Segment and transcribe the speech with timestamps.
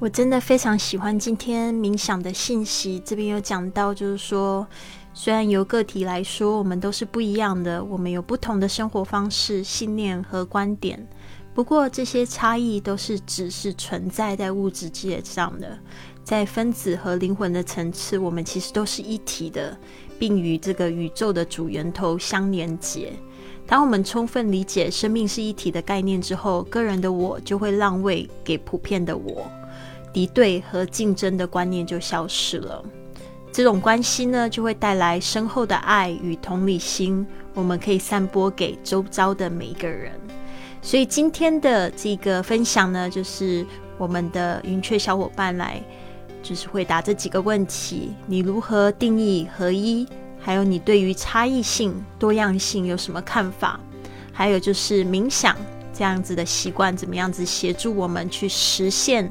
[0.00, 3.02] 我真的非常喜欢今天冥想的信息。
[3.04, 4.64] 这边有讲到，就是说，
[5.12, 11.04] 虽然由个体来说，我们都是不一样的，我们有不同的生活方式、信念和观点。
[11.52, 15.76] 不过，这些差异都是只是存在在物质界上的，
[16.22, 19.76] 在分子和灵魂的层次，我们其实都是一体的，
[20.16, 23.12] 并与这个宇宙的主源头相连接。
[23.66, 29.44] 当我们充分理解生命是一体的概念之后，个人的我就会让位给普遍的我。
[30.12, 32.84] 敌对和竞争的观念就消失了，
[33.52, 40.12] 这种关系呢，就会带来深厚的爱与同理心，我们可以散播给周遭的每一个人。
[40.80, 45.82] 所以今天的这个分享呢，就是我们的云雀小伙伴来，
[46.42, 50.06] 就是回答这几个问题：你如何定义合一？
[50.40, 53.78] 还有你对于差异性、多样性有什么看法？
[54.32, 55.56] 还有就是冥想
[55.92, 59.30] 这样子的习惯，怎么样子协助我们去实现？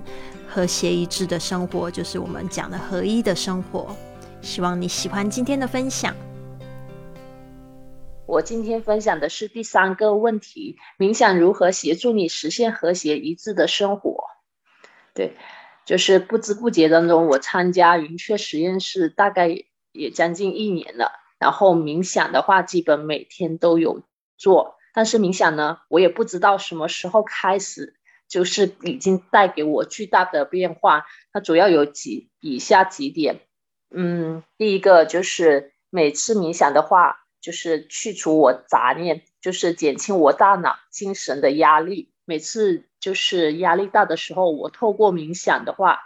[0.58, 3.96] 和谐一致的生活，就是我们讲的合一的生活。
[4.42, 6.16] 希望你喜欢今天的分享。
[8.26, 14.24] 我今天分享的是第三个问题：冥想如何协助你实现和谐一致的生活？
[15.14, 15.38] 对，
[15.86, 21.12] 就是不知不觉当中，我参加云雀实验室大概也将近一年了。
[21.38, 24.02] 然后冥想的话，基本每天都有
[24.40, 24.78] 做。
[24.92, 27.97] 但是冥想呢，我也不知道什么时候开始。
[28.28, 33.40] 就是已经带给我巨大的变化，它主要有几以下几点，
[33.90, 42.12] 嗯，第一个就是每次冥想的话，就是去除我杂念，就是减轻我大脑精神的压力。
[42.26, 46.02] 每次就是压力大的时候，我透过冥想的话，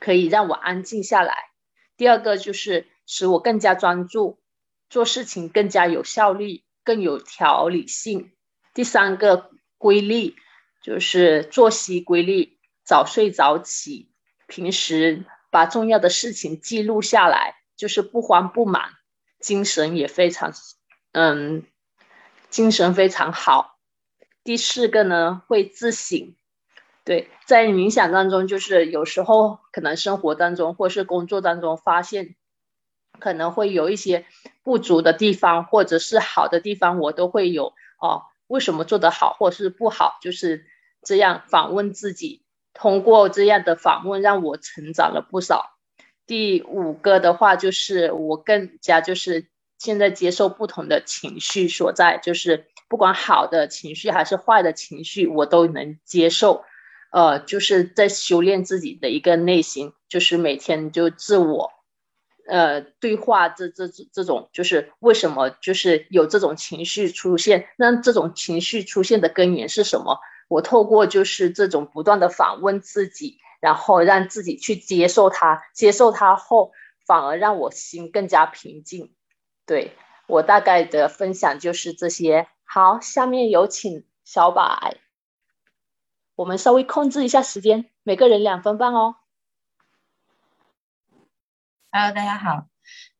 [0.00, 1.50] 可以让我安静下来。
[1.96, 4.40] 第二个就是使我更加专注，
[4.88, 8.32] 做事情更加有效率，更有条理性。
[8.74, 10.34] 第三个规律。
[10.80, 14.10] 就是作息规律，早睡早起，
[14.46, 18.90] 平时把重要的事情记录下来，就是不慌不忙，
[19.38, 20.52] 精神也非常，
[21.12, 21.64] 嗯，
[22.48, 23.78] 精神非常好。
[24.42, 26.34] 第四个呢，会自省。
[27.04, 32.36] 对，在冥想当中，就是有时候可能生活当中或是工作当中发现，
[33.18, 34.26] 可能会有一些
[34.62, 38.22] 不足的地方，或者是好的地方，我都会有哦。
[38.50, 40.66] 为什么做得好，或是不好，就是
[41.04, 42.42] 这样访问自己。
[42.74, 45.78] 通过这样的访问，让我成长了不少。
[46.26, 49.46] 第五个的话，就是我更加就是
[49.78, 56.64] 现在接受不同的情绪所在，就是不管好的情绪还是坏的情绪，我都能接受。
[57.12, 61.70] 呃，就是在修炼自己的一个内心，就是每天就自我。
[62.50, 67.68] 呃，对话这这这这种就是为什么就是有这种情绪出现？
[67.78, 70.18] 那这种情绪出现的根源是什么？
[70.48, 76.72] 我透过就是这种不断的反问自己，然后让自己去接受它，接受它后，
[77.06, 79.14] 反而让我心更加平静。
[79.64, 79.92] 对
[80.26, 82.48] 我大概的分享就是这些。
[82.64, 84.96] 好，下面有请小柏，
[86.34, 89.14] 我们稍微控制一下时间，每个人两分半哦。
[91.92, 92.68] Hello，大家好。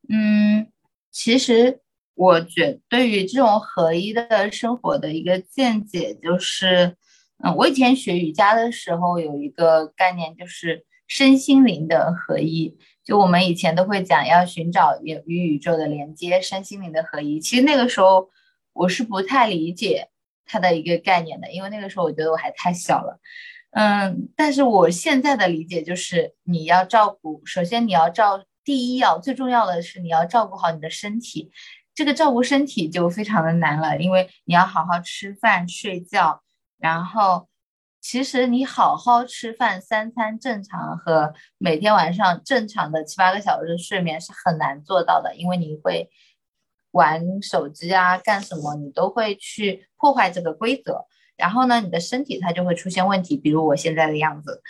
[0.09, 0.71] 嗯，
[1.11, 1.81] 其实
[2.15, 6.97] 我觉对于这种合一的生活的一个见解，就是，
[7.43, 12.79] 嗯，我以前学瑜伽的时候有一个概念，就是身心灵的合一。
[13.03, 17.41] 就我们以前都会讲要寻找与与宇宙的连接，身心灵的合一。
[17.41, 18.31] 其实那个时候
[18.73, 20.11] 我是不太理解
[20.47, 23.19] 它的一个概念的，因为那个时候我觉得我还太小了。
[23.73, 28.45] 嗯，但是我现在的理解就是，你要照顾，首先你要照。
[28.65, 31.51] 第一要最重要的是你要照顾好你的身体，
[31.95, 36.43] 这个照顾身体就非常的难了，因为你要好好吃饭睡觉，
[36.79, 37.49] 然后
[38.01, 46.09] 其实你好好吃饭三餐正常和每天晚上正常的七八个小时的睡眠是很难做到的，因为你会
[46.93, 51.07] 玩手机啊干什么你都会去破坏这个规则，
[51.37, 54.63] 然后呢你的身体它就会出现问题，比如我现在的样子，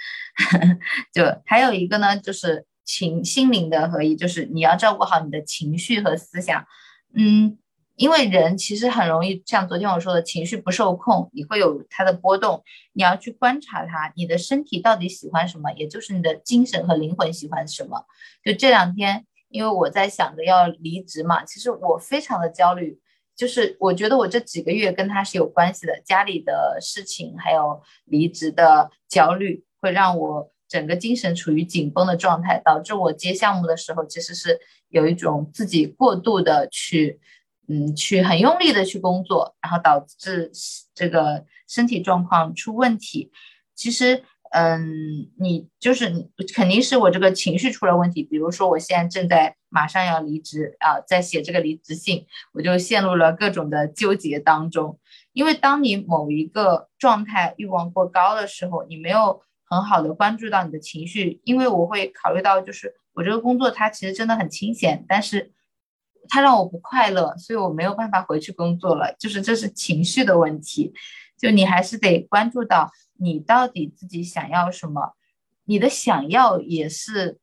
[1.12, 2.66] 就还有一个呢就是。
[2.92, 6.66] 情心灵的合一，就是你要照顾好你的情绪和思想，
[7.14, 7.56] 嗯，
[7.94, 18.04] 因为人其实很容易像昨天我说的，情绪不受控，你会有它的波动，你要去观察它，你的身体到底喜欢什么，也就是你的精神和灵魂喜欢什么。
[18.44, 22.98] 就这两天，因为我在想着要离职嘛，其实我非常的焦虑，
[23.36, 30.50] 就是我觉得我这几个月跟他是有关系的，家里的事情还有离职的焦虑，会让我。
[30.70, 37.18] 整个精神处于紧绷的状态，导致我接项目的时候，其实是有一种自己过度的去，
[37.66, 40.52] 嗯，去很用力的去工作，然后导致
[40.94, 43.32] 这个身体状况出问题。
[43.74, 44.22] 其实，
[44.52, 48.22] 嗯，你就是肯定是我这个情绪出了问题。
[48.22, 54.98] 比如说，我现在正在马上要离职啊，在写这个离职信，我就陷入了各种的纠结当中。
[55.32, 59.40] 因为当你某一个状态欲望过高的时候，你没有
[59.70, 61.40] 很好的关注到你的情绪。
[61.44, 65.50] 因为我会考虑到，就是我这个工作它其实真的很清闲，但是
[66.28, 69.14] 它让我不快乐，所以我没有办法回去工作了。
[69.18, 70.92] 就是这是情绪的问题，
[71.38, 72.90] 就你还是得关注到。
[73.22, 75.14] 你到底自己想要什么？
[75.64, 77.38] 你的想要也是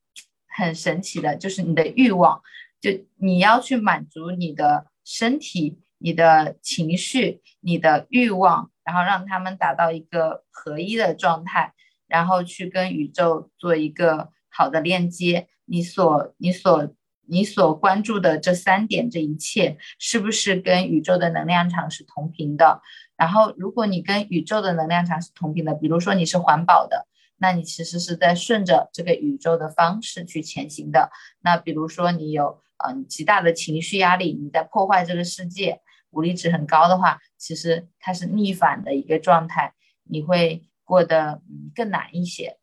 [0.48, 2.42] 很神奇的，就是你的欲望，
[2.82, 11.74] 就你要去满足你的身体、你的情绪、你的欲望，然后让他们达到一个合一的状态，
[12.08, 15.48] 然后去跟宇宙做一个好的链接。
[15.66, 16.90] 你所、你所、
[17.28, 22.82] 你所关注的这三点，这一切是不是跟宇宙的能量场是同频的？
[23.18, 27.06] 然后，如果你跟宇宙的能量场是同频的，比如说你是环保的，
[27.36, 31.10] 那你其实是在顺着这个宇宙的方式去前行的。
[31.42, 35.82] 那比如说你有嗯极大的情绪压力，你在破坏这个世界，
[36.12, 39.74] 武力值很高的话，其实它是逆反的一个状态，
[40.04, 41.42] 你会过得
[41.76, 42.58] 更难一些。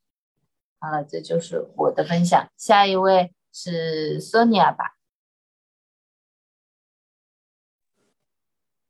[0.79, 2.50] 好了，这就是我的分享。
[2.56, 4.97] 下一位是 Sonia 吧？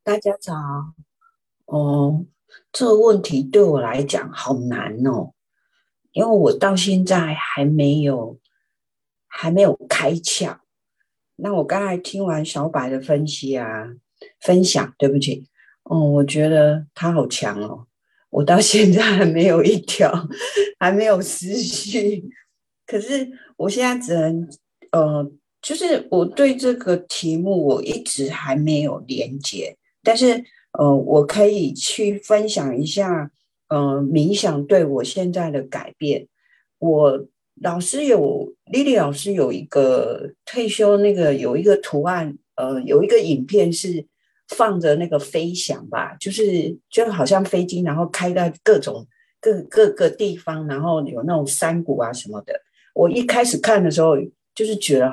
[0.05, 0.55] 大家早。
[1.67, 2.25] 哦，
[2.71, 5.33] 这个问题对我来讲好难哦，
[6.13, 8.39] 因为我到现在还没有
[9.27, 10.61] 还没有开窍。
[11.37, 13.89] 那我刚才听完小白的分析啊，
[14.41, 15.49] 分享，对不起，
[15.83, 17.89] 哦，我觉得他好强哦，
[18.35, 20.13] 我到现在还没有一条，
[20.81, 22.25] 还没有思绪。
[22.87, 24.49] 可是我现在只能，
[24.91, 25.31] 呃，
[25.63, 30.45] 就是我对这个题目我一直还没有连接，但是。
[30.77, 33.31] 呃，我可以去分享一下，
[33.69, 36.27] 呃，冥想对我现在的改变。
[36.81, 37.29] 我
[37.63, 44.05] 老师有丽丽老师有一个退休那个有一个图案，呃，有一个影片是
[44.49, 49.07] 放着那个飞翔吧，就是就好像飞机，然后开到各种
[49.41, 52.61] 各各个地方，然后有那种山谷啊什么的。
[52.95, 54.17] 我一开始看的时候，
[54.55, 55.13] 就是觉得。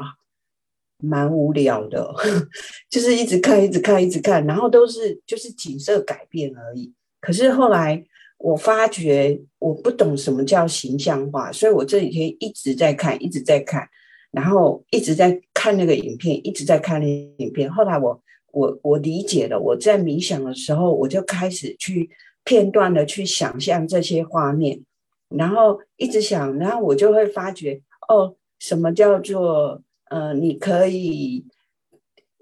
[1.04, 2.13] 蛮无聊的，
[2.88, 6.94] 就是一直看，一直看，一直看，然后都是就是景色改变而已。
[7.19, 8.06] 可是后来
[8.38, 13.89] 我发觉我不懂什么叫形象化，所以我这几天一直在看，一直在看，
[14.30, 17.07] 然后一直在看那个影片，一直在看那
[17.38, 17.74] 影片。
[17.74, 22.09] 后来我我我理解了，我在冥想的时候，我就开始去
[22.44, 24.81] 片段的去想象这些画面，
[25.30, 29.81] 然后一直想，然后我就会发觉哦，什么叫做。
[30.12, 31.45] 呃，你可以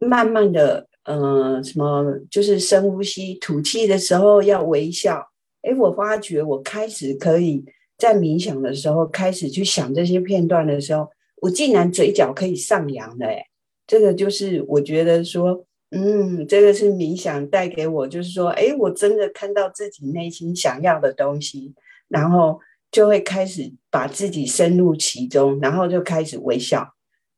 [0.01, 5.23] 慢慢的，呃，什么就是深呼吸、吐气的时候要微笑。
[5.61, 7.63] 哎，我发觉我开始可以
[7.95, 11.07] 在冥想的时候开始去想这些片段的时候，
[11.43, 13.27] 我竟然嘴角可以上扬了。
[13.27, 13.45] 哎，
[13.85, 21.73] 这个就是我觉得说，嗯，这个是冥想带给我，就是说，哎，我真的看到自己内心想要的东西，
[22.07, 22.59] 然后
[22.91, 26.95] 就会开始把自己深入其中，然后就开始微笑。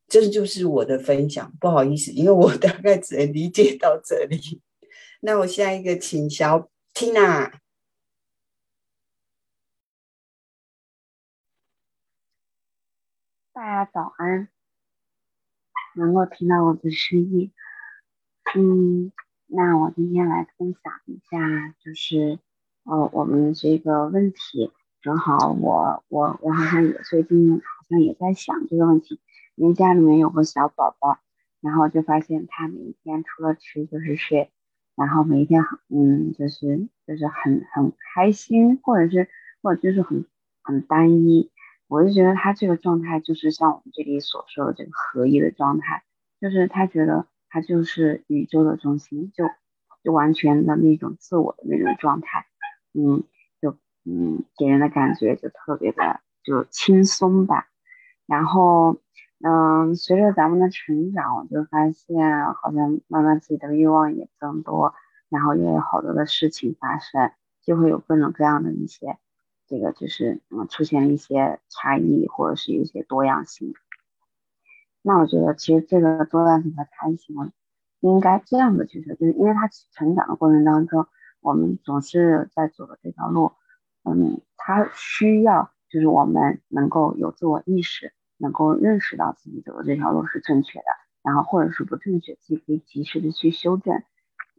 [0.09, 4.61] 这就是我的分享，不好意思，因为我大概只能理解到这里。
[5.21, 7.53] 那我下一个请小 Tina。
[13.53, 14.49] 大家早安，
[15.95, 17.53] 能够听到我的声音。
[18.55, 19.11] 嗯，
[19.47, 22.39] 那我今天来分享一下，就是
[22.83, 24.71] 呃，我们这个问题，
[25.01, 29.19] 正好我我我好像也最近好像也在想这个问题。
[29.55, 31.19] 因为家里面有个小宝宝，
[31.61, 34.49] 然后就发现他每天除了吃就是睡，
[34.95, 39.29] 然后每一天很嗯就是就是很很开心，或者是
[39.61, 40.25] 或者就是很
[40.63, 41.51] 很单一。
[41.87, 46.03] 我就觉得他这个状态就是像我们这里所说的这个合一的状态，
[46.39, 49.45] 就是他觉得他就是宇宙的中心，就
[50.03, 52.47] 就完全的那种自我的那种状态，
[52.93, 53.23] 嗯，
[53.61, 57.67] 就嗯给人的感觉就特别的就轻松吧，
[58.25, 58.97] 然后。
[59.43, 64.93] 嗯，随着咱们的成长，我就发现好像慢慢自己的欲望也增多，
[65.29, 67.31] 然后也有好多的事情发生，
[67.63, 69.17] 就会有各种各样的一些，
[69.65, 73.73] 这个就是嗯出现一些差异或者是一些多样性。
[75.01, 77.35] 那我觉得其实这个多段性和差异性，
[77.99, 81.07] 应该这样的去说，就是因为他成长的过程当中，
[81.41, 83.53] 我们总是在走的这条路，
[84.03, 88.13] 嗯，他需要就是我们能够有自我意识。
[88.43, 90.85] 能够认识到自己走的这条路是正确的，
[91.21, 94.01] 然后或者是不正确，自己可以及时的去修正。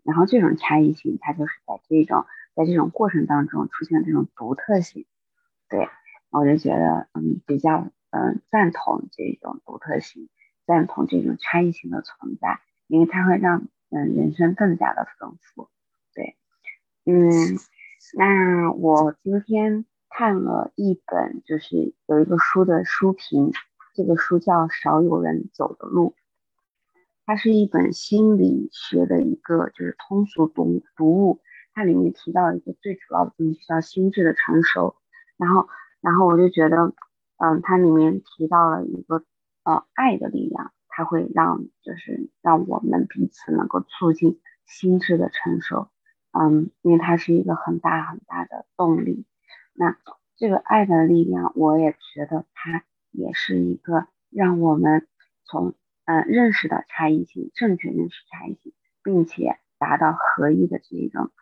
[0.05, 5.05] 然后这种差异性，它就是在这种在这种过程当中出现这种独特性。
[5.69, 5.89] 对，
[6.31, 10.29] 我就觉得嗯比较嗯赞同这种独特性，
[10.67, 15.69] 赞同这种差异性的存在，因为它会让嗯人生更加的丰富。
[16.15, 16.37] 对，
[17.05, 17.59] 嗯，
[18.17, 23.51] 那我今天看了一本，就是有一个书的书评，
[23.95, 26.11] 这个书叫《少有人走的路》。
[27.25, 31.41] 它是一本心理学的一个就是通俗读读物，
[31.73, 34.97] 它里面提到一个最主要的东西叫心智的成熟，
[35.39, 35.69] 然后
[36.01, 36.93] 然后我就觉得，
[37.45, 39.25] 嗯，它里面提到了一个
[39.65, 45.89] 呃爱的力量，它会让就是让我们彼此能够促进心智的成熟，
[46.31, 49.27] 嗯，因为它是一个很大很大的动力。
[49.75, 49.97] 那
[50.37, 55.09] 这个爱的力量，我也觉得它也是一个让我们
[55.45, 58.73] 从嗯，认识的差异性，正确认识差异性，
[59.03, 61.33] 并且达到合一的这种，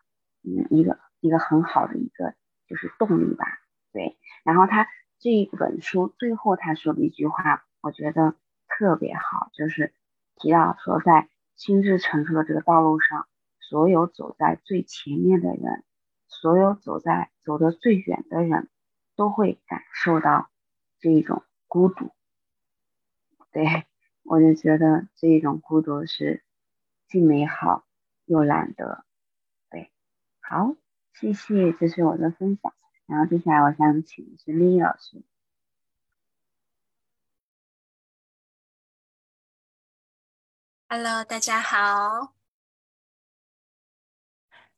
[0.45, 2.35] 嗯，一个一个很好的一个
[2.67, 3.45] 就是动力吧。
[3.93, 4.87] 对，然后他
[5.21, 8.35] 这一本书最后他说的一句话，我觉得
[8.67, 9.95] 特别好，就是
[10.35, 13.29] 提到说，在心智成熟的这个道路上，
[13.61, 15.85] 所有走在最前面的人，
[16.27, 18.69] 所有走在走得最远的人，
[19.15, 20.51] 都会感受到
[20.99, 22.11] 这种孤独。
[23.53, 23.85] 对。
[24.23, 26.45] 我就觉得这一种孤独是
[27.09, 27.85] 既美好
[28.27, 29.05] 又难得，
[29.71, 29.91] 对，
[30.41, 30.77] 好，
[31.15, 32.73] 谢谢，这是我的分享。
[33.11, 35.21] 然后接下来我想请是丽丽老师。
[40.89, 42.37] Hello，大家好，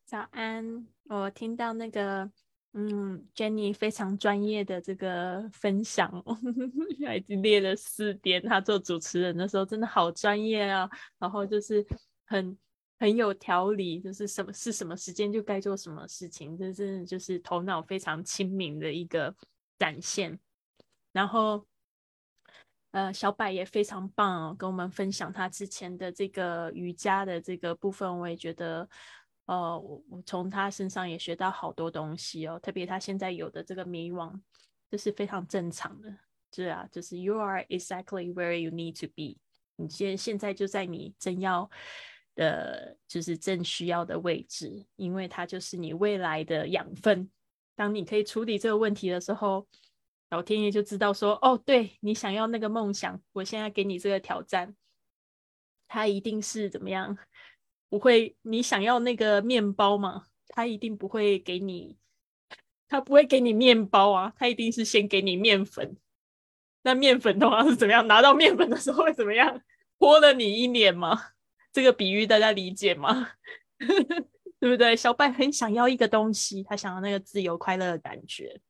[0.06, 0.86] 早安。
[1.04, 2.30] 我听到那个。
[2.74, 6.10] 嗯，Jenny 非常专业的这个分享，
[7.14, 8.42] 已经列了四点。
[8.48, 11.86] 他做主持人的时候真的好专业啊，然后就是
[12.24, 12.56] 很
[13.02, 19.35] 很有条理，就是什么是什么时间就该做什么事情，这真的就是头脑非常清明的一个
[19.76, 20.38] 展现。
[21.11, 21.66] 然后，
[22.92, 28.88] 呃，小柏也非常棒哦，跟我们分享他之前的这个瑜伽的这个部分，我也觉得。
[29.47, 34.40] 呃，我我从他身上也学到好多东西哦，特别他现在有的这个迷惘，
[34.88, 36.16] 这是非常正常的，
[36.54, 39.40] 是啊，就是 you are exactly where you need to be，
[39.75, 41.68] 你现现在就在你正要
[42.34, 47.30] 的，就是正需要的位置，因为它就是你未来的养分。
[47.74, 49.66] 当你可以处理这个问题的时候，
[50.30, 54.74] 老天爷就知道说，哦，对你想要那个梦想，我现在给你这个挑战，
[55.88, 57.18] 它一定是怎么样？
[57.88, 60.26] 不会，你想要那个面包吗？
[60.48, 61.96] 他一定不会给你，
[62.88, 65.96] 他不会给你面包啊，他一定是先给你面粉。
[66.82, 68.06] 那面粉的话是怎么样？
[68.06, 69.62] 拿到面粉的时候会怎么样？
[69.96, 71.18] 泼了你一脸吗？
[71.72, 73.30] 这个比喻大家理解吗？
[74.60, 74.94] 对不对？
[74.94, 78.60] 小白很想要一个东西，他想要那个自由快乐的感觉，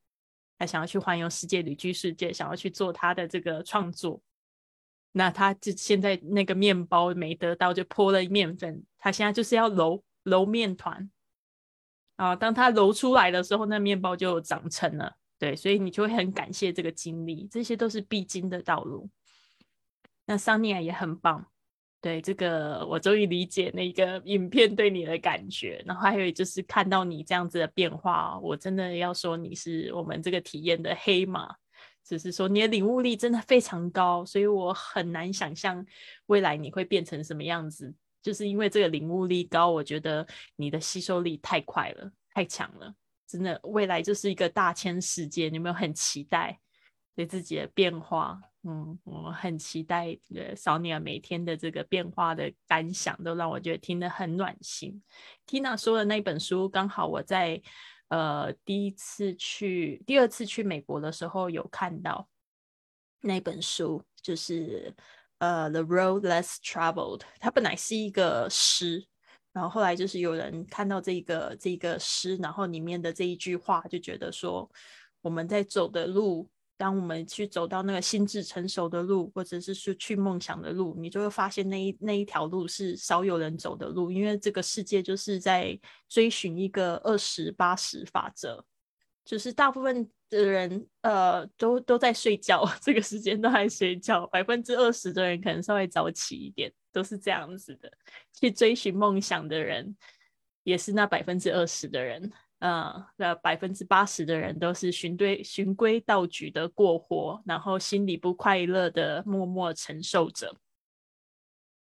[0.58, 4.22] 他想要去环游世界、旅居世界，想要去做他的这个创作。
[5.12, 8.82] 那他就现在那个面包没得到，就泼了面粉。
[8.98, 11.10] 他现在就是要揉揉面团
[12.16, 12.34] 啊。
[12.34, 15.14] 当他揉出来的时候，那面包就长成了。
[15.38, 19.10] 对，所以你就会很感谢这个经历，这些都是必经的道路。
[20.24, 21.46] 那桑尼亚也很棒，
[22.02, 25.82] 对这个我终于理解那个影片对你的感觉。
[25.86, 31.54] 然后还有就是看到你这样子的变化，我真的要说你是我们这个体验的黑马。
[32.04, 35.86] 只是说你的领悟力真的非常高，所以我很难想象
[36.26, 37.94] 未来你会变成什么样子。
[38.20, 42.92] 就是因为这个领悟力高，我觉得你的吸收力太快了，太强了。
[43.28, 46.58] 真的，未来就是一个大千世界，你有没有很期待
[47.14, 48.40] 对自己的变化？
[48.62, 55.02] 嗯，我很期待呃，少尼尔每天的这个变化的感想，都让我觉得听得很暖心。
[55.46, 57.62] Tina 说的那本书，刚好我在。
[58.08, 62.28] 呃，第一次去，第二次去美国的时候有看到
[63.22, 64.94] 那本书，就是
[65.38, 67.20] 呃《The Road Less Traveled》。
[67.40, 69.02] 它本来是一个诗，
[69.54, 74.70] 然后后来就是有人看到这个这个诗，然后里面的这一句话，就觉得说
[75.22, 76.46] 我们在走的路。
[76.82, 88.64] 当我们去走到那个心智成熟的路，或者是说去梦想的路，你就会发现那一那一条路是少有人走的路，因为这个世界就是在追寻一个二十八十法则，
[89.24, 97.88] 就是大部分的人呃都都在睡觉， 这个时间都在睡觉，百分之二十的人可能稍微早起一点，都是这样子的。
[98.32, 99.96] 去追寻梦想的人，
[100.64, 102.32] 也是那百分之二十的人。
[102.64, 110.54] 嗯，那百分之八十的人都是循规循规蹈矩的过活，然后心里不快乐的默默承受着，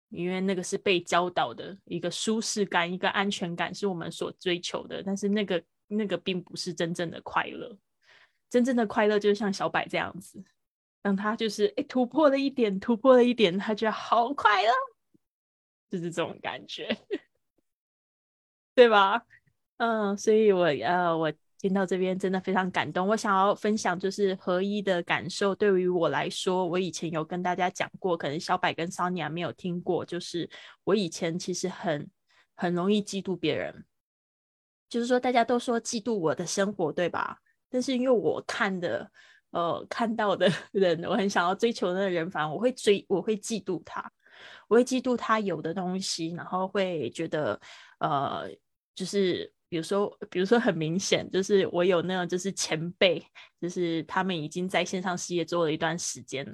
[0.08, 7.78] 因为那个是被教导的一个舒适感、一个安全感是我们所追求的，但是那个那个并不是真正的快乐，
[8.50, 10.42] 真正的快乐就像小柏这样子，
[11.02, 14.72] 让他就是哎突破了一点，突破了一点，他觉得好快乐，
[15.90, 16.98] 就是这种感觉，
[18.74, 19.26] 对吧？
[19.84, 21.34] 嗯，所以我呃我。
[21.64, 25.56] 听到这边真的非常感动，我想要分享就是合一的感受。
[25.56, 30.50] 对于我来说，我以前有跟大家讲过，可能小柏跟 Sonia 没有听过，就是
[30.84, 32.06] 我以前其实很
[32.54, 33.86] 很容易嫉妒别人，
[34.90, 37.38] 就是说大家都说嫉妒我的生活，对吧？
[37.70, 39.10] 但是因为我看的
[39.52, 44.12] 呃看到的人，我很想要追求那个人，反而我会追，我会嫉妒他，
[44.68, 47.58] 我会嫉妒他有的东西，然后会觉得
[48.00, 48.50] 呃
[48.94, 49.50] 就是。
[49.74, 53.20] 比如说，比如说很明显，就是我有那种就是前辈，
[53.60, 56.46] 就是他们已经在线上事业做了一段时间，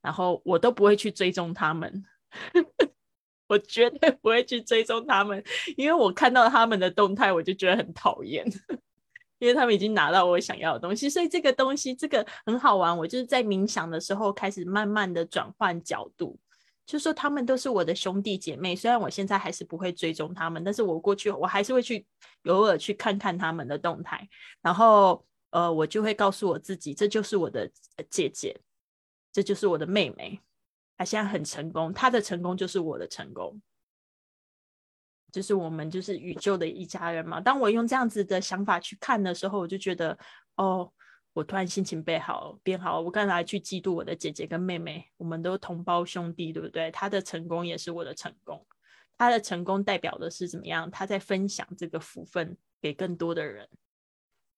[0.00, 2.02] 然后我都不会去追踪他们，
[3.46, 5.44] 我绝对不会去追踪他们，
[5.76, 8.42] 因为我看到他们的动态，我就觉得很讨厌，
[9.38, 16.38] 因为他们已经拿到我想要的东西，所以这个东西这个很好玩，我就是在冥想的时候开始慢慢的转换角度。
[16.84, 22.04] 就说他们都是我的兄弟姐妹，虽然我现在还是不会追踪他们，但是我过去我还是会去
[22.44, 24.28] 偶尔去看看他们的动态，
[24.60, 27.70] 然后呃，我就会告诉我自己，这就是我的
[28.10, 28.60] 姐姐，
[29.32, 30.40] 这就是我的妹妹，
[30.98, 33.62] 她现在很成功，她的成功就是我的成功，
[35.30, 37.40] 就是我们就是宇宙的一家人嘛。
[37.40, 40.18] 当我用这样子的想法去看的时候，我就觉得
[40.56, 40.92] 哦。
[41.34, 43.00] 我突然心情变好，变好。
[43.00, 46.90] 我刚才去嫉妒我的姐姐跟妹妹，我们都同胞兄弟，对不对？
[46.90, 48.66] 他的成功也是我的成功，
[49.16, 50.90] 他的成功代表的是怎么样？
[50.90, 53.66] 他在分享这个福分给更多的人，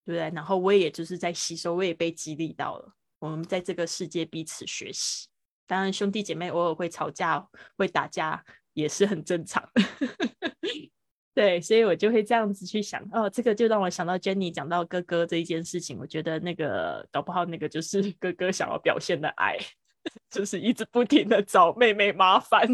[0.04, 0.30] 对不对？
[0.34, 2.92] 然后我也就是在吸收，我也被激励到了。
[3.20, 5.28] 我们在这个世界彼此学习，
[5.66, 9.66] 当然兄弟姐妹偶尔会吵架、会打架，也是很正常。
[11.34, 19.58] 对，所以我就会这样子去想，哦，这个就让我想到 Jenny 讲到哥哥这一件事情，我觉得那个搞不好那个就是 哥哥想要表现的爱，
[20.30, 22.68] 就是一直不停的找妹妹麻烦。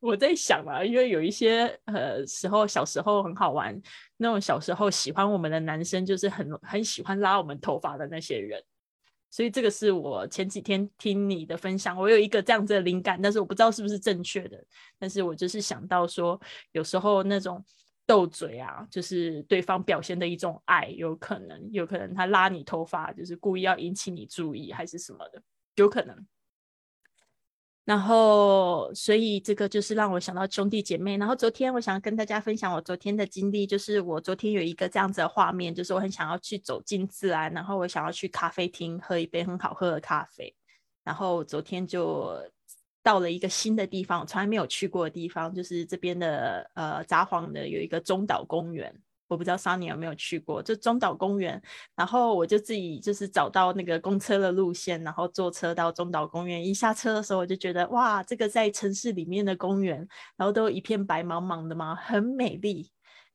[0.00, 3.80] 我在想啊，因为有一些呃时候小时候很好玩，
[4.16, 8.60] 那种小时候喜欢我们的男生，就是很很喜欢拉我们头发的那些人，
[9.30, 14.62] 所以这个是我前几天听你的分享，我有一个这样子的灵感，但是我不知道是不是正确的，
[14.98, 16.38] 但是我就是想到说，
[16.72, 17.64] 有时候那种。
[18.06, 25.42] 斗嘴啊，就是对方表现的一种爱，有可能，有可能他拉你头发，就是故意要引起你注意，还是什么的，
[25.76, 26.26] 有可能。
[27.84, 31.16] 然后，所以这个就是让我想到兄弟姐妹。
[31.16, 40.54] 然后昨天我想跟大家分享我昨天的经历，就是我昨天有一个这样子的画面，就是我很想要去走进自然，然后我想要去咖啡厅喝一杯很好喝的咖啡，
[41.02, 42.38] 然后昨天就。
[43.04, 48.92] 到了一个新的地方，从来没有去过的地方，就是这边的呃札幌的有一个中岛公园，
[49.28, 51.60] 我不知道 Sunny 有没有去过，就中岛公园。
[51.94, 56.66] 然后我就自己就是找到那个公车的路线，然后坐车到中岛公园。
[56.66, 59.98] 一下车的时候，我就觉得哇，这个在城市里面的公园，
[60.38, 62.90] 然后都一片白茫茫的嘛，很美丽。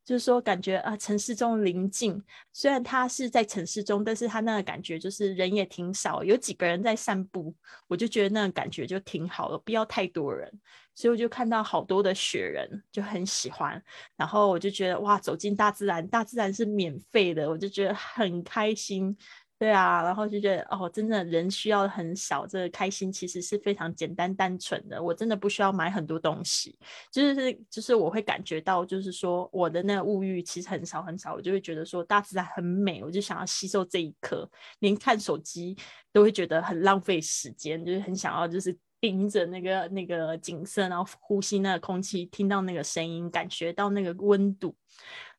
[0.09, 2.19] 就是说，感觉啊，城市中宁静。
[2.51, 7.55] 虽然它是在城市中，但是它那个感觉就是人也挺少，有几个人在散步，
[7.87, 10.51] 我就觉得那个感觉就挺好的，不要太多人。
[10.95, 13.79] 所以我就看到好多的雪人，就很喜欢。
[14.17, 19.15] 然后我就觉得哇，走进大自然，大自然是免费的，我就觉得很开心。
[19.59, 25.03] 对啊，然后就觉得哦，真的人需要很少，这个开心其实是非常简单单纯的。
[25.03, 26.79] 我真的不需要买很多东西，
[27.11, 34.49] 就是就是我会感觉到，就是说我的那个物欲其实很少很少，我就会觉得说大自然很美，我就想要吸收这一刻。
[34.79, 35.75] 连看手机
[36.13, 44.73] 都会觉得很浪费时间，就是很想要就是盯着那个那个景色，然后呼吸那个空气，听到那个声音，感觉到那个温度。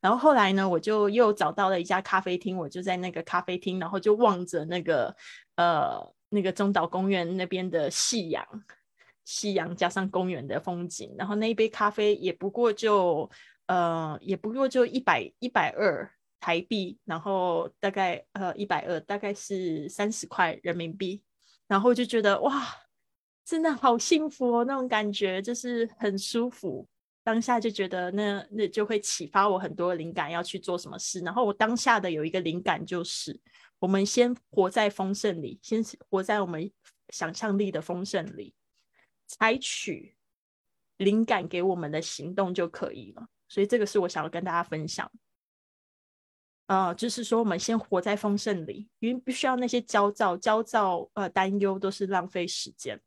[0.00, 5.14] 然后后来呢，我就又找到了一家咖啡厅，我就在那个咖啡厅，然后就望着那个
[5.56, 8.42] 呃那个中岛公园那边的夕阳，
[9.24, 13.30] 夕阳加上公园的风景，然后那一杯咖啡也不过就
[13.66, 16.10] 呃也不过就一百一百二
[16.40, 21.22] 台币，然后大概呃一百二大概是三十块人民币，
[21.68, 22.66] 然后就觉得哇，
[23.44, 26.88] 真的好幸福哦，那种感觉就是很舒服。
[27.30, 31.20] 当下就觉得那那就会启发我很多灵感，要去做什么事。
[31.20, 33.40] 然后我当下的有一个灵感就是，
[33.78, 36.68] 我们先活在丰盛里，先活在我们
[37.10, 38.52] 想象力的丰盛里，
[39.28, 40.16] 采取
[40.96, 43.28] 灵感给我们的行动就可以了。
[43.48, 45.08] 所以这个是我想要跟大家分享。
[46.66, 53.00] 呃，就是说我们先活在丰盛里，因为不需要那些焦躁、焦躁呃担忧都是浪费时间。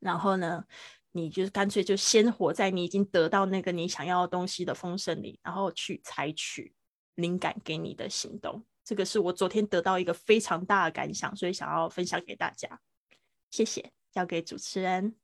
[0.00, 0.64] 然后呢？
[1.12, 6.72] 你就是干脆就先活在你已经得到那个你想要的东西的丰盛里，然后去采取
[7.14, 12.80] 灵感给你的行动，这个是我昨天得到一个非常大的感想，所以想要分享给大家。
[13.50, 15.14] 谢谢，交给主持人。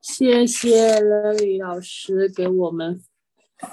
[0.00, 1.00] 谢谢
[1.34, 3.02] 李老师给我们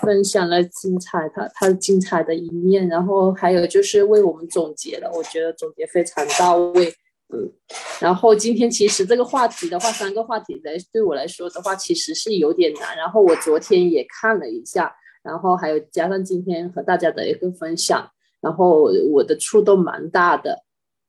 [0.01, 6.93] 分享了精彩他他精彩的一面，然后还有就是为我们总结了，我觉得总结非常到位。
[7.33, 7.51] 嗯，
[7.99, 12.95] 然后今天其实这个话题的话，三个话题来对我来说的话，其实是有点难。
[12.95, 18.07] 然后我昨天也看了一下，然后还有加上今天和大家的一个分享，
[18.41, 20.64] 然后我的触动蛮大的。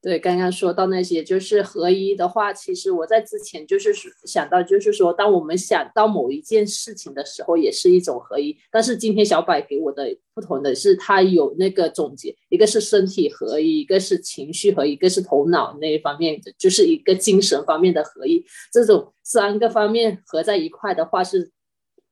[0.07, 3.93] 对，刚刚说到那些就是合一的话，其实我在之前就是
[4.25, 8.57] 想到，就是说，当我们想到某一件事情的时候，也是一种合一。
[8.71, 18.45] 但是今天小柏给我的不同的是，他有那个总结，一个是身体合一，一个是情绪合一，一个是头脑那一方面的，就是一个精神方面的合一。
[18.73, 21.51] 这种三个方面合在一块的话，是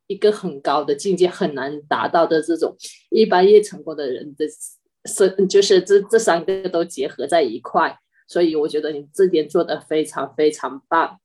[0.09, 2.77] 一个很高的境界，很难达到的这种
[3.11, 4.45] 一般越成功的人的。
[5.05, 11.21] 是，就是这这三个都结合在一块，所以我觉得你这点做的非常非常棒。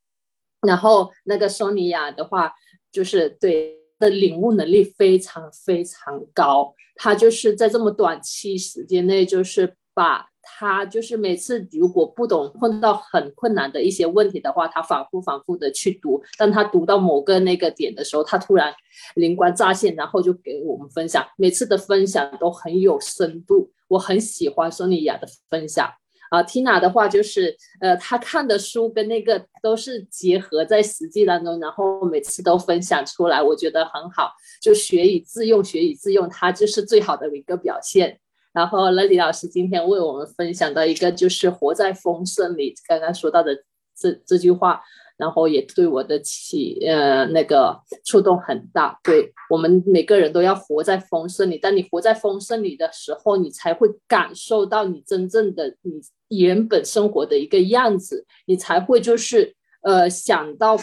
[0.68, 2.54] 然后那个索尼娅的话，
[2.92, 10.29] 就是对的领悟能力非常非常高，她就是在这么短期时间内，就是把。
[10.58, 16.22] 他就是每次如果不懂碰到很困难的一些问题的话，他反复反复的去读。
[16.38, 18.74] 当他读到某个那个点的时候，他突然
[19.16, 21.26] 灵光乍现，然后就给我们分享。
[21.38, 25.90] 每次的分享都很有深度，我很喜欢索尼娅的分享
[26.32, 26.44] 啊。
[26.44, 34.32] Tina 的话就是，呃，他看的书跟那个都是结合在实际当中，然后每次都分享出来，我觉得很好。
[34.62, 38.20] 就学以致用，学以致用，他就是最好的一个表现。
[38.52, 43.56] 然后，那李老师今天为我们分享的一个就是“活在丰盛里”，刚刚说到的
[43.96, 44.82] 这这句话，
[45.18, 49.00] 然后也对我的启呃那个触动很大。
[49.04, 56.02] 对我们每个人都要活在丰盛里，当你活在丰盛里的时候，你才会感受到你真正的你
[56.40, 60.76] 原本生活的一个样子，你才会就是呃想到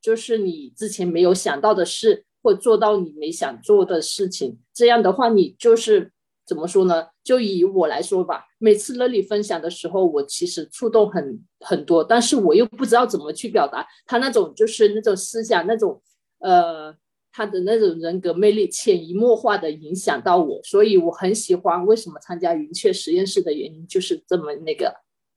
[0.00, 4.58] 就是你之前没有想到的事，或做到你没想做的事情。
[4.74, 6.10] 这样的话，你就是。
[6.52, 7.06] 怎么说呢？
[7.24, 16.02] 就以我来说吧，每次乐里分享的时候，我其实触动很很多，但是我又不知道怎么去表达他那种就是那种思想那种
[16.40, 16.94] 呃
[17.32, 21.86] 他的那种人格魅力潜移默化的影响到我，所以我很喜欢。
[21.86, 24.94] 为什么参加云雀实验室的原因就是这么那个。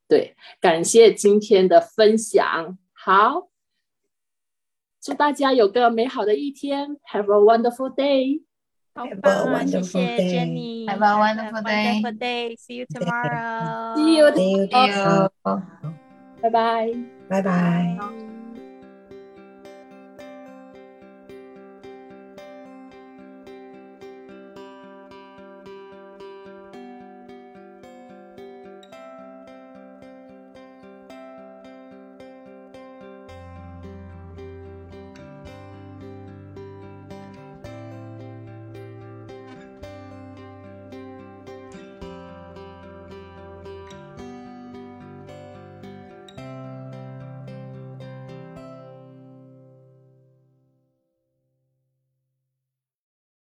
[0.08, 3.50] 对，感谢今天的分享，好，
[5.02, 8.45] 祝大家有个美好的一天，Have a wonderful day。
[8.96, 9.68] 好棒！
[9.68, 10.88] 谢谢 Jenny。
[10.88, 12.02] Have a wonderful day.
[12.02, 12.56] Wonderful day.
[12.56, 13.96] See you tomorrow.
[13.96, 14.32] See you.
[14.34, 15.30] See you.
[16.42, 16.90] 拜拜。
[17.28, 18.25] 拜拜。